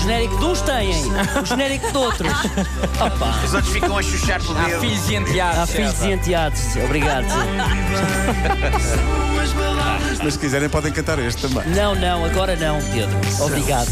genérico 0.00 0.38
de 0.38 0.44
uns 0.44 0.60
têm, 0.62 0.90
o 1.42 1.46
genérico 1.46 1.90
de 1.90 1.96
outros. 1.96 2.32
Opa. 3.00 3.40
Os 3.44 3.54
outros 3.54 3.72
ficam 3.72 3.96
a 3.98 4.02
chuchar 4.02 4.40
pelo 4.40 4.58
Há 4.58 4.64
dedo. 4.64 4.80
filhos 4.80 5.08
e 5.08 5.14
enteados. 5.16 5.58
Há 5.58 5.66
filhos 5.66 6.02
e 6.02 6.12
enteados. 6.12 6.60
Obrigado. 6.84 7.26
Mas 10.22 10.34
se 10.34 10.40
quiserem 10.40 10.68
podem 10.68 10.92
cantar 10.92 11.18
este 11.18 11.48
também. 11.48 11.66
Não, 11.74 11.94
não, 11.94 12.24
agora 12.24 12.54
não, 12.56 12.78
Pedro. 12.90 13.16
Obrigado. 13.44 13.88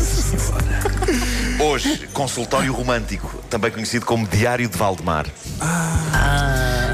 Hoje, 1.59 2.09
consultório 2.13 2.73
romântico, 2.73 3.43
também 3.49 3.71
conhecido 3.71 4.05
como 4.05 4.27
Diário 4.27 4.69
de 4.69 4.77
Valdemar. 4.77 5.27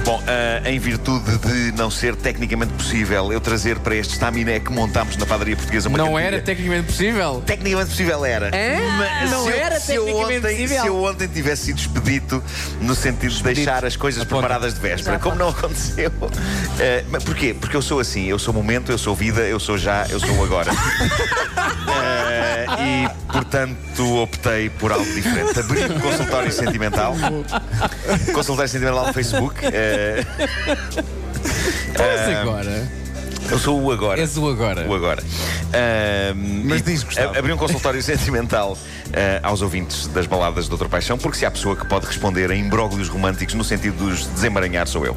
Bom, 0.04 0.22
ah, 0.26 0.68
em 0.68 0.78
virtude 0.78 1.38
de 1.38 1.72
não 1.72 1.90
ser 1.90 2.14
tecnicamente 2.14 2.74
possível 2.74 3.32
eu 3.32 3.40
trazer 3.40 3.78
para 3.78 3.96
este 3.96 4.12
estaminé 4.12 4.60
que 4.60 4.70
montámos 4.70 5.16
na 5.16 5.24
padaria 5.24 5.56
portuguesa 5.56 5.88
uma 5.88 5.96
Não 5.96 6.08
cantiga- 6.08 6.26
era 6.26 6.42
tecnicamente 6.42 6.86
possível? 6.88 7.42
Tecnicamente 7.46 7.90
possível 7.90 8.24
era. 8.24 8.48
É? 8.54 8.78
Mas 8.98 9.30
Não 9.30 9.44
se 9.44 9.50
eu- 9.50 9.54
era 9.56 9.80
tecnicamente 9.80 10.36
ontem, 10.38 10.40
possível? 10.56 10.82
Se 10.82 10.86
eu 10.88 11.02
ontem 11.04 11.28
tivesse 11.28 11.62
sido 11.64 11.78
expedito 11.78 12.44
no 12.82 12.94
sentido 12.94 13.32
de 13.34 13.42
deixar 13.42 13.82
as 13.84 13.96
coisas 13.96 14.22
Aponta. 14.22 14.42
preparadas 14.42 14.74
de 14.74 14.80
véspera, 14.80 15.18
como 15.18 15.36
não 15.36 15.48
aconteceu. 15.48 16.12
Eh, 16.78 17.04
mas 17.08 17.24
porquê? 17.24 17.54
Porque 17.58 17.74
eu 17.76 17.82
sou 17.82 17.98
assim, 17.98 18.26
eu 18.26 18.38
sou 18.38 18.52
momento, 18.52 18.92
eu 18.92 18.98
sou 18.98 19.14
vida, 19.16 19.40
eu 19.40 19.58
sou 19.58 19.78
já, 19.78 20.06
eu 20.10 20.20
sou 20.20 20.44
agora. 20.44 20.70
Eh, 22.36 22.66
e 22.78 23.08
portanto 23.34 24.16
optei 24.22 24.70
por 24.70 24.92
algo 24.92 25.04
diferente. 25.12 25.58
Abri 25.58 25.84
um 25.92 25.98
consultório 26.00 26.52
sentimental. 26.52 27.14
Consultório 28.32 28.68
sentimental 28.70 29.06
no 29.08 29.12
Facebook. 29.12 29.56
Eh, 29.64 30.24
Mas 31.98 32.36
agora. 32.36 32.88
eu 33.50 33.58
sou 33.58 33.82
o 33.82 33.90
agora. 33.92 34.20
És 34.20 34.36
o 34.36 34.48
agora. 34.48 34.86
O 34.88 34.94
agora. 34.94 35.22
Ahm, 35.72 36.62
Mas 36.64 36.80
e 36.80 36.84
diz, 36.84 37.02
Gustavo. 37.02 37.34
a- 37.34 37.38
Abri 37.38 37.52
um 37.52 37.56
consultório 37.56 38.00
sentimental 38.02 38.78
ah, 39.12 39.40
aos 39.48 39.62
ouvintes 39.62 40.06
das 40.08 40.26
baladas 40.26 40.64
de 40.64 40.70
Doutor 40.70 40.88
Paixão, 40.88 41.18
porque 41.18 41.36
se 41.38 41.44
há 41.44 41.50
pessoa 41.50 41.74
que 41.76 41.84
pode 41.86 42.06
responder 42.06 42.50
a 42.50 42.54
imbróglios 42.54 43.08
românticos 43.08 43.54
no 43.54 43.64
sentido 43.64 43.96
de 43.96 44.12
os 44.12 44.26
desemaranhar, 44.26 44.86
sou 44.86 45.04
eu. 45.04 45.16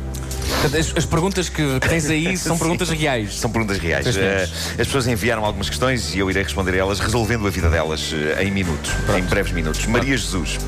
As, 0.68 0.98
as 0.98 1.06
perguntas 1.06 1.50
que 1.50 1.64
tens 1.88 2.10
aí 2.10 2.36
são 2.38 2.58
perguntas 2.58 2.90
reais. 2.90 3.36
São 3.36 3.50
perguntas 3.50 3.78
reais. 3.78 4.06
Ah, 4.18 4.44
as 4.72 4.88
pessoas 4.88 5.08
enviaram 5.08 5.46
algumas 5.46 5.70
questões 5.70 6.14
e 6.14 6.20
eu 6.20 6.30
irei 6.30 6.44
responder 6.44 6.74
a 6.74 6.78
elas, 6.78 7.00
resolvendo 7.00 7.48
a 7.48 7.50
vida 7.50 7.70
delas 7.70 8.14
ah, 8.38 8.44
em 8.44 8.52
minutos, 8.52 8.92
em 9.18 9.24
breves 9.24 9.52
minutos. 9.52 9.86
Maria 9.86 10.18
Jesus. 10.18 10.60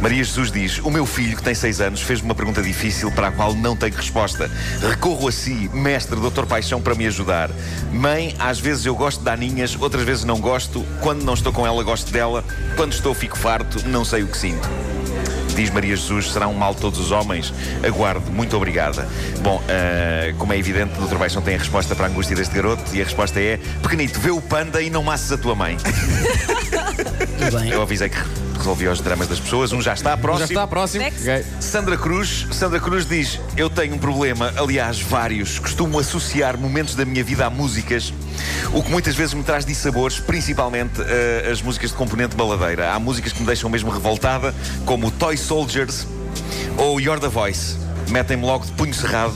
Maria 0.00 0.22
Jesus 0.22 0.50
diz: 0.50 0.78
O 0.78 0.90
meu 0.90 1.04
filho, 1.04 1.36
que 1.36 1.42
tem 1.42 1.54
6 1.54 1.80
anos, 1.80 2.00
fez-me 2.00 2.28
uma 2.28 2.34
pergunta 2.34 2.62
difícil 2.62 3.10
para 3.10 3.28
a 3.28 3.32
qual 3.32 3.54
não 3.54 3.76
tenho 3.76 3.94
resposta. 3.94 4.50
Recorro 4.80 5.28
a 5.28 5.32
si, 5.32 5.70
mestre 5.72 6.16
Doutor 6.16 6.46
Paixão, 6.46 6.80
para 6.80 6.94
me 6.94 7.06
ajudar. 7.06 7.50
Mãe, 7.92 8.34
às 8.38 8.58
vezes 8.58 8.86
eu 8.86 8.94
gosto 8.94 9.22
de 9.22 9.30
Aninhas, 9.30 9.76
outras 9.80 10.04
vezes 10.04 10.24
não 10.24 10.40
gosto. 10.40 10.84
Quando 11.00 11.24
não 11.24 11.34
estou 11.34 11.52
com 11.52 11.66
ela, 11.66 11.82
gosto 11.82 12.12
dela. 12.12 12.44
Quando 12.76 12.92
estou, 12.92 13.12
fico 13.14 13.36
farto, 13.36 13.86
não 13.88 14.04
sei 14.04 14.22
o 14.22 14.28
que 14.28 14.36
sinto. 14.36 14.68
Diz 15.58 15.70
Maria 15.70 15.96
Jesus, 15.96 16.30
será 16.30 16.46
um 16.46 16.54
mal 16.54 16.72
todos 16.72 17.00
os 17.00 17.10
homens? 17.10 17.52
Aguardo, 17.84 18.30
muito 18.30 18.56
obrigada. 18.56 19.08
Bom, 19.40 19.60
ah, 19.68 20.32
como 20.38 20.52
é 20.52 20.56
evidente, 20.56 20.96
o 21.00 21.04
Dr. 21.04 21.16
Baixão 21.16 21.42
tem 21.42 21.56
a 21.56 21.58
resposta 21.58 21.96
para 21.96 22.06
a 22.06 22.08
angústia 22.08 22.36
deste 22.36 22.54
garoto 22.54 22.94
e 22.94 23.00
a 23.00 23.04
resposta 23.04 23.40
é: 23.40 23.58
Pequenito, 23.82 24.20
vê 24.20 24.30
o 24.30 24.40
panda 24.40 24.80
e 24.80 24.88
não 24.88 25.02
masses 25.02 25.32
a 25.32 25.36
tua 25.36 25.56
mãe. 25.56 25.76
Bem. 27.52 27.70
Eu 27.70 27.82
avisei 27.82 28.08
que 28.08 28.47
resolvi 28.58 28.86
os 28.88 29.00
dramas 29.00 29.28
das 29.28 29.40
pessoas. 29.40 29.72
Um 29.72 29.80
já 29.80 29.94
está, 29.94 30.10
Já 30.10 30.16
próximo. 30.16 30.44
está, 30.46 30.66
próximo. 30.66 31.04
Next. 31.04 31.28
Ok. 31.28 31.44
Sandra 31.60 31.96
Cruz, 31.96 32.46
Sandra 32.52 32.80
Cruz 32.80 33.06
diz: 33.06 33.40
Eu 33.56 33.70
tenho 33.70 33.94
um 33.94 33.98
problema, 33.98 34.52
aliás, 34.56 35.00
vários. 35.00 35.58
Costumo 35.58 35.98
associar 35.98 36.58
momentos 36.58 36.94
da 36.94 37.04
minha 37.04 37.24
vida 37.24 37.46
a 37.46 37.50
músicas, 37.50 38.12
o 38.72 38.82
que 38.82 38.90
muitas 38.90 39.14
vezes 39.14 39.34
me 39.34 39.42
traz 39.42 39.64
dissabores, 39.64 40.18
principalmente 40.20 41.00
eh, 41.00 41.48
as 41.50 41.62
músicas 41.62 41.90
de 41.90 41.96
componente 41.96 42.36
baladeira. 42.36 42.92
Há 42.92 42.98
músicas 42.98 43.32
que 43.32 43.40
me 43.40 43.46
deixam 43.46 43.70
mesmo 43.70 43.90
revoltada, 43.90 44.54
como 44.84 45.10
Toy 45.10 45.36
Soldiers 45.36 46.06
ou 46.76 47.00
You're 47.00 47.20
the 47.20 47.28
Voice. 47.28 47.76
Metem-me 48.10 48.44
logo 48.44 48.64
de 48.64 48.72
punho 48.72 48.94
cerrado. 48.94 49.34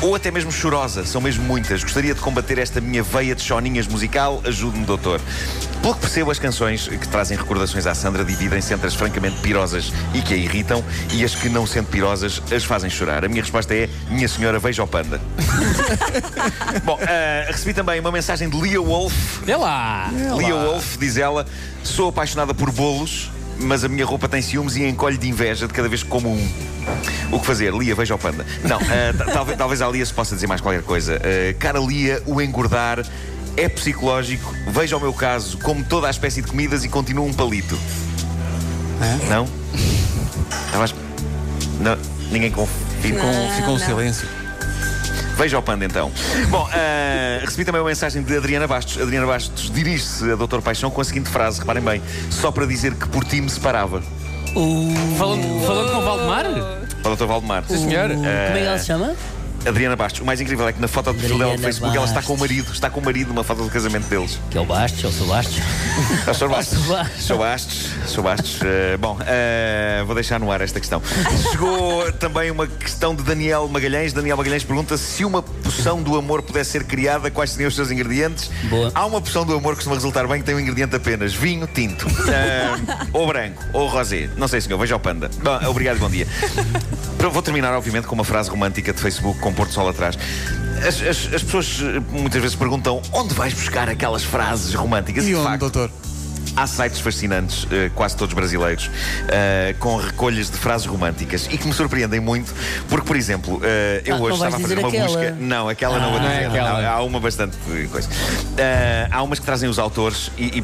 Ou 0.00 0.14
até 0.14 0.30
mesmo 0.30 0.50
chorosa, 0.50 1.04
são 1.04 1.20
mesmo 1.20 1.44
muitas. 1.44 1.82
Gostaria 1.82 2.14
de 2.14 2.20
combater 2.20 2.58
esta 2.58 2.80
minha 2.80 3.02
veia 3.02 3.34
de 3.34 3.42
choninhas 3.42 3.86
musical. 3.86 4.40
Ajude-me, 4.44 4.84
doutor. 4.84 5.20
Pelo 5.82 5.94
que 5.94 6.00
percebo, 6.00 6.30
as 6.30 6.38
canções 6.38 6.86
que 6.86 7.08
trazem 7.08 7.36
recordações 7.36 7.86
à 7.88 7.94
Sandra 7.94 8.24
dividem-se 8.24 8.72
entre 8.72 8.86
as 8.86 8.94
francamente 8.94 9.40
pirosas 9.40 9.92
e 10.14 10.22
que 10.22 10.32
a 10.32 10.36
irritam 10.36 10.82
e 11.12 11.24
as 11.24 11.34
que, 11.34 11.48
não 11.48 11.66
sendo 11.66 11.86
pirosas, 11.88 12.40
as 12.54 12.62
fazem 12.62 12.88
chorar. 12.88 13.24
A 13.24 13.28
minha 13.28 13.42
resposta 13.42 13.74
é: 13.74 13.88
Minha 14.08 14.28
senhora, 14.28 14.60
veja 14.60 14.84
o 14.84 14.86
panda. 14.86 15.20
Bom, 16.84 16.98
ah, 17.02 17.44
recebi 17.50 17.74
também 17.74 17.98
uma 17.98 18.12
mensagem 18.12 18.48
de 18.48 18.56
Lia 18.60 18.80
Wolf. 18.80 19.12
Vê 19.44 19.56
lá. 19.56 20.08
Lia 20.38 20.54
Wolf, 20.54 20.96
diz 20.98 21.16
ela: 21.16 21.44
Sou 21.82 22.10
apaixonada 22.10 22.54
por 22.54 22.70
bolos, 22.70 23.28
mas 23.58 23.82
a 23.82 23.88
minha 23.88 24.06
roupa 24.06 24.28
tem 24.28 24.40
ciúmes 24.40 24.76
e 24.76 24.84
encolhe 24.86 25.18
de 25.18 25.28
inveja 25.28 25.66
de 25.66 25.74
cada 25.74 25.88
vez 25.88 26.04
que 26.04 26.08
como 26.08 26.28
um. 26.30 26.52
O 27.32 27.40
que 27.40 27.46
fazer? 27.46 27.74
Lia, 27.74 27.94
veja 27.96 28.14
o 28.14 28.18
panda. 28.18 28.46
Não, 28.62 28.78
ta- 28.78 29.32
talvez, 29.32 29.58
talvez 29.58 29.82
à 29.82 29.88
Lia 29.88 30.06
se 30.06 30.14
possa 30.14 30.36
dizer 30.36 30.46
mais 30.46 30.60
qualquer 30.60 30.82
coisa. 30.82 31.16
Ah, 31.20 31.54
cara 31.58 31.80
Lia, 31.80 32.22
o 32.24 32.40
engordar 32.40 33.04
é 33.56 33.68
psicológico. 33.68 34.54
Veja 34.68 34.96
o 34.96 35.00
meu 35.00 35.12
caso, 35.12 35.58
como 35.58 35.84
toda 35.84 36.06
a 36.06 36.10
espécie 36.10 36.42
de 36.42 36.48
comidas 36.48 36.84
e 36.84 36.88
continuo 36.88 37.26
um 37.26 37.32
palito. 37.32 37.78
Não? 39.28 39.48
Estava 40.66 40.82
a 40.82 40.84
es- 40.84 40.94
Não, 41.80 41.96
ninguém 42.30 42.50
confia. 42.50 42.72
Com, 43.02 43.50
ficou 43.56 43.74
um 43.74 43.78
não. 43.78 43.86
silêncio. 43.86 44.28
Veja 45.36 45.58
o 45.58 45.62
panda 45.62 45.84
então. 45.84 46.12
Bom, 46.50 46.68
ah, 46.72 47.40
recebi 47.40 47.64
também 47.64 47.80
uma 47.80 47.88
mensagem 47.88 48.22
de 48.22 48.36
Adriana 48.36 48.66
Bastos. 48.68 49.00
Adriana 49.02 49.26
Bastos 49.26 49.70
dirige-se 49.72 50.30
a 50.30 50.36
Doutor 50.36 50.62
Paixão 50.62 50.90
com 50.90 51.00
a 51.00 51.04
seguinte 51.04 51.28
frase, 51.28 51.58
reparem 51.58 51.82
bem, 51.82 52.02
só 52.30 52.52
para 52.52 52.64
dizer 52.66 52.94
que 52.94 53.08
por 53.08 53.24
ti 53.24 53.40
me 53.40 53.50
separava. 53.50 54.02
Falando, 55.18 55.66
falando 55.66 55.90
com 55.92 55.98
o 55.98 56.02
Valdemar? 56.04 56.44
Para 57.02 57.12
o 57.12 57.16
Dr. 57.16 57.24
Valdemar. 57.24 57.64
Sim, 57.66 57.88
senhor. 57.88 58.10
Como 58.10 58.26
é 58.26 58.52
que 58.52 58.66
ela 58.66 58.78
se 58.78 58.86
chama? 58.86 59.14
Adriana 59.66 59.96
Bastos. 59.96 60.20
O 60.20 60.24
mais 60.24 60.40
incrível 60.40 60.66
é 60.68 60.72
que 60.72 60.80
na 60.80 60.88
foto 60.88 61.12
de 61.12 61.18
perfil 61.18 61.38
dela 61.38 61.50
no 61.50 61.54
Adriana 61.54 61.72
Facebook 61.72 61.96
ela 61.96 62.06
está 62.06 62.22
com 62.22 62.34
o 62.34 62.38
marido. 62.38 62.72
Está 62.72 62.90
com 62.90 63.00
o 63.00 63.04
marido 63.04 63.28
numa 63.28 63.44
foto 63.44 63.62
do 63.62 63.70
casamento 63.70 64.06
deles. 64.08 64.38
Que 64.50 64.58
é 64.58 64.60
o 64.60 64.64
Bastos, 64.64 65.04
é 65.04 65.08
o 65.08 65.12
seu 65.12 65.26
Bastos. 65.26 65.58
Ah, 66.26 66.32
Sr. 66.32 66.48
Bastos. 66.48 66.78
Bastos. 66.86 67.26
Sr. 67.26 67.36
Bastos. 67.36 67.90
Sr. 68.06 68.22
Bastos. 68.22 68.60
Eh, 68.62 68.96
bom, 68.96 69.18
eh, 69.26 70.02
vou 70.06 70.14
deixar 70.14 70.38
no 70.38 70.50
ar 70.50 70.60
esta 70.60 70.78
questão. 70.80 71.02
Chegou 71.50 72.10
também 72.12 72.50
uma 72.50 72.66
questão 72.66 73.14
de 73.14 73.22
Daniel 73.22 73.68
Magalhães. 73.68 74.12
Daniel 74.12 74.36
Magalhães 74.36 74.64
pergunta 74.64 74.96
se 74.96 75.24
uma 75.24 75.42
poção 75.42 76.02
do 76.02 76.16
amor 76.16 76.42
pudesse 76.42 76.70
ser 76.70 76.84
criada, 76.84 77.30
quais 77.30 77.50
seriam 77.50 77.68
os 77.68 77.74
seus 77.74 77.90
ingredientes? 77.90 78.50
Boa. 78.70 78.90
Há 78.94 79.04
uma 79.04 79.20
poção 79.20 79.44
do 79.44 79.54
amor 79.54 79.72
que 79.72 79.76
costuma 79.76 79.96
resultar 79.96 80.26
bem 80.26 80.40
que 80.40 80.46
tem 80.46 80.54
um 80.54 80.60
ingrediente 80.60 80.94
apenas 80.96 81.34
vinho 81.34 81.66
tinto. 81.66 82.06
Eh, 82.32 82.72
ou 83.12 83.26
branco, 83.26 83.62
ou 83.72 83.88
rosé. 83.88 84.30
Não 84.36 84.48
sei, 84.48 84.60
senhor, 84.60 84.78
veja 84.78 84.96
o 84.96 85.00
panda. 85.00 85.30
Bom, 85.42 85.68
obrigado, 85.68 85.98
bom 85.98 86.08
dia. 86.08 86.26
Vou 87.30 87.42
terminar, 87.42 87.72
obviamente, 87.74 88.06
com 88.06 88.14
uma 88.14 88.24
frase 88.24 88.50
romântica 88.50 88.92
de 88.92 89.00
Facebook 89.00 89.38
com 89.40 89.52
Porto 89.52 89.72
Sol 89.72 89.88
atrás. 89.88 90.16
As, 90.86 91.00
as- 91.00 91.32
as 91.34 91.42
pessoas 91.42 91.78
eh, 91.80 92.00
muitas 92.10 92.40
vezes 92.42 92.56
perguntam 92.56 93.00
onde 93.12 93.32
vais 93.34 93.54
buscar 93.54 93.88
aquelas 93.88 94.24
frases 94.24 94.74
românticas? 94.74 95.24
E 95.24 95.28
de 95.28 95.34
onde, 95.36 95.44
facto, 95.44 95.60
doutor? 95.60 95.90
Há 96.54 96.66
sites 96.66 97.00
fascinantes, 97.00 97.66
eh, 97.70 97.90
quase 97.94 98.16
todos 98.16 98.34
brasileiros, 98.34 98.90
eh, 99.28 99.74
com 99.78 99.96
recolhas 99.96 100.50
de 100.50 100.56
frases 100.58 100.86
românticas 100.86 101.48
e 101.50 101.56
que 101.56 101.66
me 101.66 101.72
surpreendem 101.72 102.20
muito, 102.20 102.52
porque, 102.88 103.06
por 103.06 103.16
exemplo, 103.16 103.58
eh, 103.64 104.02
eu 104.04 104.14
Ah, 104.14 104.18
não 104.18 104.24
hoje 104.26 104.34
estava 104.34 104.56
a 104.56 104.60
fazer 104.60 104.78
uma 104.78 104.88
aquela. 104.88 105.06
busca. 105.06 105.30
Não, 105.40 105.68
aquela 105.68 105.98
não 105.98 106.10
vou 106.10 106.20
não 106.20 106.28
é 106.28 106.34
dizer. 106.34 106.46
aquela. 106.48 106.70
Há, 106.80 106.92
há 106.92 107.02
uma 107.02 107.20
bastante 107.20 107.56
coisa. 107.90 108.08
Há 109.10 109.22
umas 109.22 109.38
que 109.38 109.46
trazem 109.46 109.68
os 109.68 109.78
autores 109.78 110.30
e, 110.36 110.62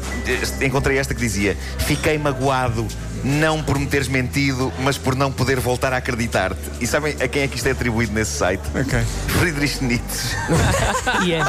e, 0.61 0.65
encontrei 0.65 0.97
esta 0.97 1.13
que 1.15 1.21
dizia: 1.21 1.57
Fiquei 1.79 2.17
magoado. 2.17 2.87
Não 3.21 3.61
por 3.61 3.77
me 3.77 3.85
teres 3.85 4.07
mentido, 4.07 4.71
mas 4.79 4.97
por 4.97 5.13
não 5.13 5.29
poder 5.29 5.59
voltar 5.59 5.91
a 5.91 5.97
acreditar-te. 5.97 6.57
E 6.79 6.87
sabem 6.87 7.17
a 7.21 7.27
quem 7.27 7.41
é 7.41 7.49
que 7.49 7.57
isto 7.57 7.67
é 7.67 7.71
atribuído 7.71 8.13
nesse 8.13 8.31
site? 8.31 8.61
Ok. 8.73 8.97
Friedrich 9.27 9.83
Nietzsche. 9.83 10.37
E 11.25 11.33
é, 11.33 11.41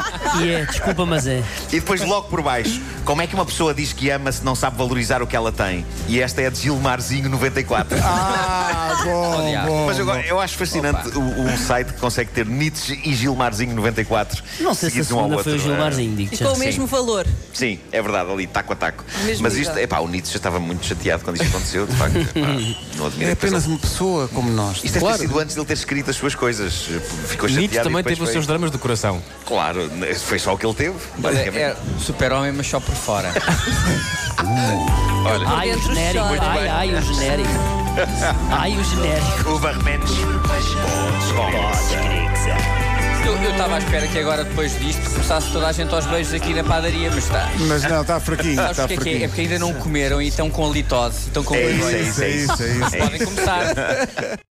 e 0.42 0.50
é, 0.52 0.64
desculpa, 0.64 1.06
mas 1.06 1.28
é. 1.28 1.44
E 1.68 1.78
depois 1.78 2.00
logo 2.00 2.26
por 2.26 2.42
baixo, 2.42 2.80
como 3.04 3.22
é 3.22 3.26
que 3.28 3.36
uma 3.36 3.46
pessoa 3.46 3.72
diz 3.72 3.92
que 3.92 4.10
ama 4.10 4.29
se 4.32 4.44
não 4.44 4.54
sabe 4.54 4.76
valorizar 4.76 5.22
o 5.22 5.27
que 5.27 5.34
ela 5.36 5.50
tem? 5.53 5.84
E 6.09 6.21
esta 6.21 6.41
é 6.42 6.50
de 6.50 6.60
Gilmarzinho 6.60 7.28
94. 7.28 7.98
Ah, 8.03 9.03
bom, 9.04 9.53
bom. 9.66 9.86
Mas 9.86 9.98
eu, 9.98 10.04
bom. 10.06 10.15
eu 10.16 10.41
acho 10.41 10.56
fascinante 10.56 11.09
o, 11.16 11.21
um 11.21 11.56
site 11.56 11.92
que 11.94 12.00
consegue 12.00 12.30
ter 12.30 12.44
Nietzsche 12.47 13.00
e 13.04 13.15
Gilmarzinho 13.15 13.74
94. 13.74 14.42
Não 14.60 14.74
sei 14.74 14.91
se 14.91 15.00
a 15.00 15.04
seguidos 15.04 15.12
um 15.12 15.18
ao 15.18 15.24
segunda 15.24 15.42
foi 15.44 15.53
o 15.53 15.54
outro. 15.56 15.68
Gilmarzinho, 15.71 16.16
digo 16.16 16.34
E 16.34 16.38
com 16.38 16.53
o 16.53 16.59
mesmo 16.59 16.86
valor. 16.86 17.27
Ah, 17.28 17.34
Sim, 17.54 17.78
é 17.92 18.03
verdade, 18.03 18.30
ali, 18.30 18.47
taco 18.47 18.72
a 18.72 18.77
taco. 18.77 19.04
mesmo 19.24 19.42
Mas 19.42 19.54
isto, 19.56 19.68
nível. 19.71 19.84
epá, 19.84 20.00
o 20.00 20.09
Nietzsche 20.09 20.36
estava 20.36 20.59
muito 20.60 20.84
chateado 20.86 21.22
quando 21.24 21.36
isto 21.41 21.48
aconteceu, 21.48 21.86
de 21.86 21.97
facto. 21.97 22.16
Epá, 22.16 22.48
não 22.97 23.06
admiro 23.06 23.30
É 23.30 23.32
a 23.32 23.36
pessoa. 23.36 23.59
apenas 23.59 23.66
uma 23.66 23.78
pessoa 23.78 24.28
como 24.28 24.50
nós. 24.50 24.77
Isto 24.78 24.86
deve 24.94 24.98
Claro. 25.00 25.18
ter 25.18 25.27
sido 25.27 25.38
antes 25.38 25.54
de 25.54 25.60
ele 25.60 25.66
ter 25.66 25.74
escrito 25.74 26.10
as 26.10 26.16
suas 26.16 26.34
coisas. 26.34 26.72
Ficou 26.74 27.48
chateado. 27.48 27.56
Nietzsche 27.60 27.80
também 27.82 28.03
teve 28.03 28.15
os 28.22 28.28
foi- 28.28 28.32
seus 28.32 28.47
dramas 28.47 28.71
do 28.71 28.78
coração. 28.78 29.22
Claro, 29.47 29.91
foi 30.18 30.38
só 30.38 30.54
o 30.54 30.59
que 30.59 30.66
ele 30.66 30.74
teve. 30.74 30.91
Olha, 31.15 31.22
basicamente. 31.22 31.59
é 31.59 31.77
super-homem, 32.00 32.53
mas 32.53 32.66
só 32.66 32.80
por 32.80 32.94
fora. 32.94 33.32
Olha, 35.25 35.48
Ai, 35.48 35.71
o 35.71 35.75
dentro 35.75 35.95
genérico. 35.95 36.25
chora. 36.28 36.41
Ai, 36.42 36.69
ai, 36.69 36.95
o 36.95 37.03
genérico. 37.03 37.51
Ai, 38.51 38.77
o 38.77 38.84
genérico. 38.84 39.51
o 39.54 39.59
que 42.33 42.39
seja. 42.39 42.81
Eu 43.42 43.51
estava 43.53 43.77
à 43.77 43.78
espera 43.78 44.07
que 44.07 44.19
agora, 44.19 44.45
depois 44.45 44.78
disto, 44.78 45.10
começasse 45.10 45.51
toda 45.53 45.66
a 45.69 45.72
gente 45.72 45.95
aos 45.95 46.07
beijos 46.07 46.33
aqui 46.34 46.54
na 46.54 46.65
padaria, 46.65 47.10
mas 47.10 47.25
está. 47.25 47.48
Mas 47.69 47.83
não, 47.84 48.01
está 48.03 48.19
fraquinho. 48.21 48.57
Sabes 48.57 48.71
Está 48.78 48.84
o 48.84 48.89
que 48.89 48.95
é 48.95 48.97
que 48.97 49.09
é? 49.09 49.13
É 49.13 49.19
fraquinho. 49.19 49.28
porque 49.28 49.41
ainda 49.42 49.59
não 49.59 49.75
comeram 49.75 50.22
e 50.22 50.28
estão 50.28 50.51
com 50.51 50.71
litose, 50.72 51.19
estão 51.27 51.42
com 51.45 51.54
É 51.54 51.63
isso, 51.71 51.87
vergonha. 51.87 51.97
é 51.97 52.01
isso, 52.03 52.22
é 52.22 52.28
isso. 52.31 52.63
é 52.63 52.69
isso. 52.69 52.97
Podem 52.98 53.25
começar. 53.25 53.65